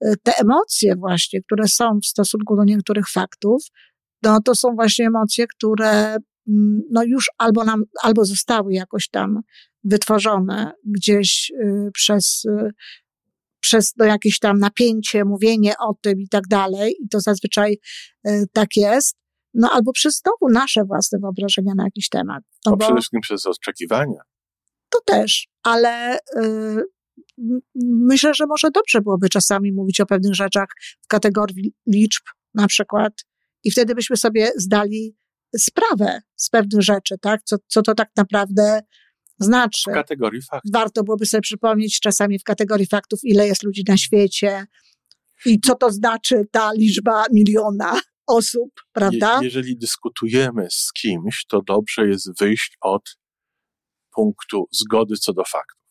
te 0.00 0.32
emocje 0.40 0.96
właśnie, 0.96 1.40
które 1.42 1.68
są 1.68 1.98
w 2.02 2.06
stosunku 2.06 2.56
do 2.56 2.64
niektórych 2.64 3.08
faktów, 3.08 3.62
no 4.22 4.40
to 4.40 4.54
są 4.54 4.74
właśnie 4.74 5.06
emocje, 5.06 5.46
które 5.46 6.16
mm, 6.48 6.82
no 6.90 7.02
już 7.04 7.30
albo 7.38 7.64
nam, 7.64 7.82
albo 8.02 8.24
zostały 8.24 8.72
jakoś 8.72 9.08
tam 9.08 9.40
wytworzone 9.84 10.72
gdzieś 10.84 11.50
y, 11.50 11.90
przez, 11.94 12.44
y, 12.44 12.70
przez 13.60 13.92
no 13.96 14.04
jakieś 14.04 14.38
tam 14.38 14.58
napięcie, 14.58 15.24
mówienie 15.24 15.74
o 15.78 15.94
tym 16.02 16.20
i 16.20 16.28
tak 16.28 16.44
dalej 16.48 16.94
i 17.00 17.08
to 17.08 17.20
zazwyczaj 17.20 17.78
y, 18.28 18.44
tak 18.52 18.68
jest, 18.76 19.16
no 19.54 19.70
albo 19.72 19.92
przez 19.92 20.20
znowu 20.24 20.52
nasze 20.52 20.84
własne 20.84 21.18
wyobrażenia 21.18 21.72
na 21.76 21.84
jakiś 21.84 22.08
temat. 22.08 22.44
No 22.66 22.70
No 22.70 22.76
bo, 22.76 22.78
przede 22.78 22.94
wszystkim 22.96 23.20
przez 23.20 23.46
oczekiwania. 23.46 24.20
to 24.88 24.98
też, 25.06 25.48
ale 25.62 26.18
y, 26.18 26.82
myślę, 27.84 28.34
że 28.34 28.46
może 28.46 28.70
dobrze 28.70 29.00
byłoby 29.00 29.28
czasami 29.28 29.72
mówić 29.72 30.00
o 30.00 30.06
pewnych 30.06 30.34
rzeczach 30.34 30.68
w 31.02 31.06
kategorii 31.06 31.74
liczb 31.86 32.22
na 32.54 32.66
przykład 32.66 33.12
i 33.64 33.70
wtedy 33.70 33.94
byśmy 33.94 34.16
sobie 34.16 34.50
zdali 34.56 35.16
sprawę 35.56 36.20
z 36.36 36.50
pewnych 36.50 36.82
rzeczy, 36.82 37.18
tak? 37.20 37.40
Co, 37.44 37.56
co 37.66 37.82
to 37.82 37.94
tak 37.94 38.08
naprawdę 38.16 38.80
znaczy. 39.38 39.90
W 39.90 39.94
kategorii 39.94 40.42
faktów. 40.42 40.70
Warto 40.72 41.04
byłoby 41.04 41.26
sobie 41.26 41.40
przypomnieć 41.40 42.00
czasami 42.00 42.38
w 42.38 42.44
kategorii 42.44 42.86
faktów, 42.86 43.20
ile 43.22 43.46
jest 43.46 43.62
ludzi 43.62 43.84
na 43.88 43.96
świecie 43.96 44.66
i 45.46 45.60
co 45.60 45.74
to 45.74 45.90
znaczy 45.90 46.44
ta 46.50 46.72
liczba 46.72 47.24
miliona 47.32 48.00
osób, 48.26 48.70
prawda? 48.92 49.38
Je, 49.38 49.44
jeżeli 49.44 49.78
dyskutujemy 49.78 50.66
z 50.70 50.92
kimś, 50.92 51.46
to 51.48 51.62
dobrze 51.62 52.08
jest 52.08 52.38
wyjść 52.40 52.76
od 52.80 53.18
punktu 54.14 54.68
zgody 54.72 55.16
co 55.16 55.32
do 55.32 55.44
faktów. 55.44 55.83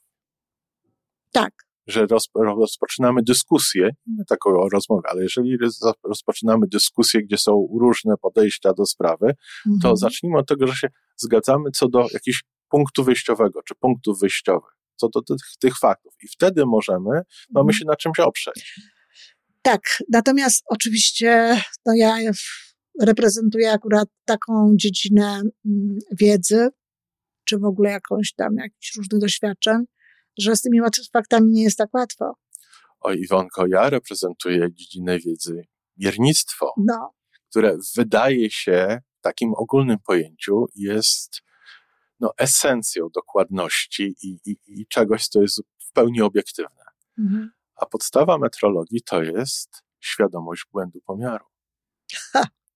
Tak. 1.34 1.54
Że 1.88 2.06
roz, 2.06 2.28
rozpoczynamy 2.36 3.22
dyskusję, 3.24 3.90
nie 4.08 4.26
taką 4.30 4.70
rozmowę, 4.70 5.02
ale 5.10 5.24
jeżeli 5.24 5.58
roz- 5.58 5.80
rozpoczynamy 6.04 6.68
dyskusję, 6.68 7.22
gdzie 7.24 7.38
są 7.38 7.68
różne 7.80 8.14
podejścia 8.22 8.74
do 8.74 8.86
sprawy, 8.86 9.34
to 9.64 9.72
Mhm. 9.72 9.98
zacznijmy 9.98 10.38
od 10.38 10.48
tego, 10.48 10.68
że 10.68 10.74
się 10.76 10.88
zgadzamy 11.18 11.72
co 11.76 11.90
do 11.90 12.00
jakiegoś 12.00 12.44
punktu 12.70 13.04
wyjściowego, 13.04 13.62
czy 13.64 13.76
punktów 13.76 14.20
wyjściowych, 14.20 14.72
co 14.96 15.10
do 15.10 15.22
tych, 15.22 15.38
tych 15.60 15.78
faktów. 15.80 16.14
I 16.24 16.28
wtedy 16.28 16.66
możemy, 16.66 17.10
mamy 17.50 17.70
Mhm. 17.70 17.74
się 17.74 17.86
na 17.86 17.96
czymś 17.96 18.20
oprzeć. 18.20 18.80
Tak, 19.62 19.82
natomiast 20.12 20.64
oczywiście 20.70 21.62
no 21.86 21.94
ja 21.96 22.18
reprezentuję 23.02 23.72
akurat 23.72 24.08
taką 24.26 24.72
dziedzinę 24.76 25.42
mm, 25.66 25.98
wiedzy, 26.20 26.70
czy 27.46 27.58
w 27.58 27.64
ogóle 27.66 27.92
jakąś 27.92 28.34
tam 28.34 28.56
jakichś 28.58 28.96
różnych 28.98 29.22
doświadczeń, 29.22 29.78
że 30.38 30.56
z 30.56 30.62
tymi 30.62 30.80
faktami 31.14 31.50
nie 31.52 31.64
jest 31.64 31.78
tak 31.78 31.94
łatwo. 31.94 32.34
O 33.00 33.14
Iwonko, 33.14 33.68
ja 33.68 33.90
reprezentuję 33.90 34.68
dziedzinę 34.74 35.20
wiedzy 35.20 35.68
miernictwo, 35.98 36.74
No, 36.78 37.14
które 37.50 37.78
wydaje 37.96 38.52
się 38.52 39.02
w 39.20 39.22
takim 39.22 39.54
ogólnym 39.58 39.98
pojęciu 40.06 40.66
jest 40.76 41.42
no, 42.20 42.34
esencją 42.38 43.08
dokładności 43.16 44.16
i, 44.24 44.40
i, 44.46 44.58
i 44.68 44.88
czegoś, 44.88 45.28
co 45.28 45.42
jest 45.42 45.62
w 45.80 45.92
pełni 45.92 46.22
obiektywne. 46.22 46.84
mhm. 47.20 47.52
A 47.76 47.86
podstawa 47.86 48.38
metrologii 48.38 49.02
to 49.02 49.24
jest 49.24 49.84
świadomość 50.00 50.66
błędu 50.72 51.02
pomiaru. 51.06 51.46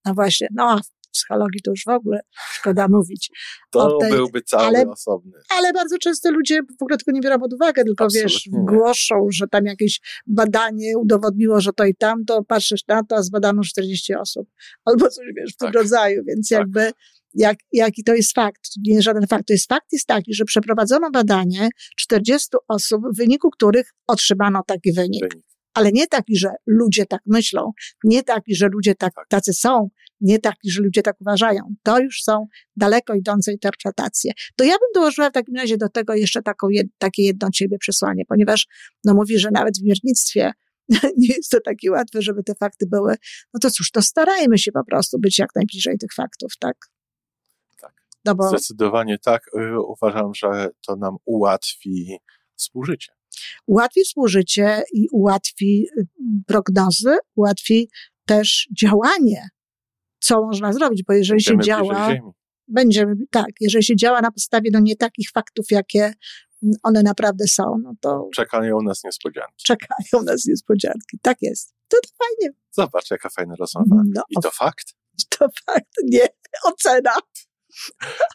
no 0.05 0.13
właśnie, 0.13 0.47
no 0.51 0.79
psychologii 1.17 1.61
to 1.61 1.71
już 1.71 1.83
w 1.85 1.89
ogóle 1.89 2.19
szkoda 2.35 2.87
mówić. 2.87 3.31
To 3.71 3.97
tej, 3.97 4.11
byłby 4.11 4.41
cały 4.41 4.63
ale, 4.63 4.89
osobny. 4.89 5.31
Ale 5.57 5.73
bardzo 5.73 5.97
często 5.97 6.31
ludzie 6.31 6.61
w 6.79 6.83
ogóle 6.83 6.97
tego 6.97 7.11
nie 7.11 7.21
biorą 7.21 7.39
pod 7.39 7.53
uwagę, 7.53 7.83
tylko 7.83 8.03
Absolutnie 8.03 8.33
wiesz, 8.33 8.49
głoszą, 8.51 9.27
że 9.31 9.47
tam 9.47 9.65
jakieś 9.65 10.01
badanie 10.27 10.97
udowodniło, 10.97 11.61
że 11.61 11.73
to 11.73 11.85
i 11.85 11.95
tamto, 11.95 12.43
patrzysz 12.43 12.87
na 12.87 13.03
to, 13.03 13.15
a 13.15 13.21
zbadano 13.21 13.61
40 13.63 14.15
osób. 14.15 14.47
Albo 14.85 15.09
coś, 15.09 15.25
wiesz, 15.37 15.53
w 15.53 15.57
tak. 15.57 15.71
tym 15.71 15.81
rodzaju, 15.81 16.23
więc 16.27 16.49
tak. 16.49 16.59
jakby 16.59 16.91
jak, 17.33 17.57
jaki 17.71 18.03
to 18.03 18.13
jest 18.13 18.33
fakt. 18.33 18.61
Nie 18.87 19.01
żaden 19.01 19.27
fakt. 19.27 19.47
To 19.47 19.53
jest 19.53 19.69
fakt 19.69 19.87
jest 19.91 20.07
taki, 20.07 20.33
że 20.33 20.45
przeprowadzono 20.45 21.11
badanie 21.11 21.69
40 21.97 22.49
osób, 22.67 23.01
w 23.13 23.17
wyniku 23.17 23.49
których 23.49 23.93
otrzymano 24.07 24.63
taki 24.67 24.93
wynik. 24.93 25.21
wynik. 25.21 25.47
Ale 25.77 25.91
nie 25.91 26.07
taki, 26.07 26.37
że 26.37 26.49
ludzie 26.65 27.05
tak 27.05 27.21
myślą, 27.25 27.71
nie 28.03 28.23
taki, 28.23 28.55
że 28.55 28.67
ludzie 28.67 28.95
tak, 28.95 29.13
tak, 29.15 29.27
tacy 29.27 29.53
są, 29.53 29.89
nie 30.21 30.39
taki, 30.39 30.71
że 30.71 30.81
ludzie 30.81 31.01
tak 31.01 31.21
uważają. 31.21 31.61
To 31.83 31.99
już 31.99 32.23
są 32.23 32.47
daleko 32.75 33.13
idące 33.13 33.51
interpretacje. 33.51 34.31
To 34.55 34.63
ja 34.63 34.71
bym 34.71 34.89
dołożyła 34.93 35.29
w 35.29 35.33
takim 35.33 35.55
razie 35.55 35.77
do 35.77 35.89
tego 35.89 36.13
jeszcze 36.15 36.41
taką, 36.41 36.67
takie 36.97 37.23
jedno 37.23 37.49
ciebie 37.51 37.77
przesłanie, 37.77 38.23
ponieważ 38.27 38.67
no 39.03 39.13
mówi, 39.13 39.39
że 39.39 39.49
nawet 39.51 39.77
w 39.77 39.83
miernictwie 39.83 40.51
nie 41.17 41.27
jest 41.27 41.51
to 41.51 41.59
takie 41.65 41.91
łatwe, 41.91 42.21
żeby 42.21 42.43
te 42.43 42.55
fakty 42.55 42.85
były. 42.87 43.15
No 43.53 43.59
to 43.59 43.71
cóż, 43.71 43.91
to 43.91 44.01
starajmy 44.01 44.57
się 44.57 44.71
po 44.71 44.85
prostu 44.85 45.19
być 45.19 45.39
jak 45.39 45.49
najbliżej 45.55 45.97
tych 45.97 46.13
faktów, 46.13 46.53
tak? 46.59 46.77
No 48.27 48.35
bo... 48.35 48.49
Zdecydowanie 48.49 49.17
tak. 49.19 49.41
Y, 49.47 49.79
uważam, 49.81 50.33
że 50.35 50.69
to 50.87 50.95
nam 50.95 51.15
ułatwi 51.25 52.17
współżycie. 52.55 53.16
Ułatwi 53.65 54.03
współżycie 54.03 54.83
i 54.93 55.07
ułatwi 55.11 55.87
y, 55.97 56.07
prognozy, 56.47 57.17
ułatwi 57.35 57.89
też 58.25 58.67
działanie, 58.81 59.49
co 60.19 60.41
można 60.41 60.73
zrobić, 60.73 61.03
bo 61.03 61.13
jeżeli 61.13 61.37
Będziemy 61.37 61.63
się 61.63 61.67
działa, 61.67 62.13
będziemy, 62.67 63.15
tak, 63.31 63.49
jeżeli 63.59 63.83
się 63.83 63.95
działa 63.95 64.21
na 64.21 64.31
podstawie 64.31 64.69
no 64.73 64.79
nie 64.79 64.95
takich 64.95 65.31
faktów, 65.31 65.65
jakie 65.71 66.03
mm, 66.63 66.75
one 66.83 67.03
naprawdę 67.03 67.47
są, 67.47 67.63
no 67.83 67.93
to... 68.01 68.29
Czekają 68.35 68.81
nas 68.81 69.03
niespodzianki. 69.03 69.63
Czekają 69.65 70.23
nas 70.23 70.45
niespodzianki, 70.45 71.19
tak 71.21 71.37
jest. 71.41 71.73
To, 71.87 71.97
to 72.03 72.09
fajnie. 72.17 72.53
Zobacz, 72.71 73.11
jaka 73.11 73.29
fajna 73.29 73.55
rozmowa. 73.59 74.01
No, 74.15 74.23
I 74.29 74.35
to 74.43 74.51
fakt? 74.51 74.93
To 75.29 75.47
fakt, 75.65 75.93
nie, 76.03 76.27
ocena. 76.63 77.13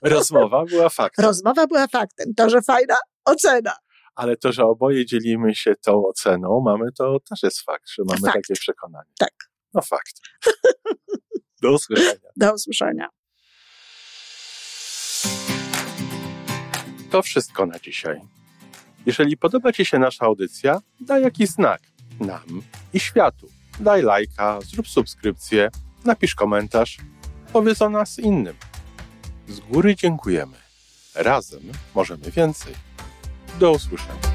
Rozmowa 0.03 0.65
była 0.65 0.89
faktem. 0.89 1.25
Rozmowa 1.25 1.67
była 1.67 1.87
faktem. 1.87 2.35
To, 2.35 2.51
że 2.51 2.63
fajna 2.63 2.97
ocena. 3.25 3.77
Ale 4.15 4.37
to, 4.37 4.53
że 4.53 4.65
oboje 4.65 5.07
dzielimy 5.07 5.55
się 5.55 5.75
tą 5.77 6.07
oceną, 6.07 6.61
mamy 6.61 6.93
to 6.93 7.21
też 7.21 7.43
jest 7.43 7.61
fakt, 7.61 7.91
że 7.91 8.03
mamy 8.07 8.21
fakt. 8.21 8.35
takie 8.35 8.55
przekonanie. 8.55 9.11
Tak. 9.19 9.35
No 9.75 9.83
fakt. 9.83 10.15
Do 11.63 11.73
usłyszenia. 11.73 12.31
Do 12.37 12.55
usłyszenia. 12.55 13.09
To 17.11 17.23
wszystko 17.23 17.67
na 17.67 17.79
dzisiaj. 17.79 18.21
Jeżeli 19.07 19.37
podoba 19.37 19.73
Ci 19.73 19.85
się 19.85 19.99
nasza 19.99 20.25
audycja, 20.25 20.81
daj 21.01 21.23
jakiś 21.23 21.49
znak 21.49 21.83
nam 22.21 22.63
i 22.93 23.01
światu. 23.01 23.49
Daj 23.81 24.03
lajka, 24.03 24.59
zrób 24.61 24.89
subskrypcję, 24.89 25.71
napisz 26.05 26.35
komentarz, 26.35 26.99
powiedz 27.53 27.83
o 27.83 27.91
nas 27.91 28.19
innym. 28.19 28.57
Z 29.49 29.61
góry 29.61 29.97
dziękujemy. 29.97 30.57
Razem 31.15 31.63
możemy 31.95 32.31
więcej. 32.31 32.92
Do 33.59 33.71
usłyszenia. 33.71 34.32